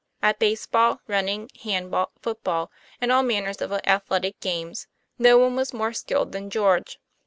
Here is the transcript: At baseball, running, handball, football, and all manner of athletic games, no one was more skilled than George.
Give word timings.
At 0.23 0.39
baseball, 0.39 0.99
running, 1.05 1.51
handball, 1.61 2.09
football, 2.19 2.71
and 2.99 3.11
all 3.11 3.21
manner 3.21 3.53
of 3.59 3.71
athletic 3.85 4.39
games, 4.39 4.87
no 5.19 5.37
one 5.37 5.55
was 5.55 5.75
more 5.75 5.93
skilled 5.93 6.31
than 6.31 6.49
George. 6.49 6.97